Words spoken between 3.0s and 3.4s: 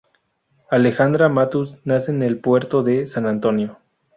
San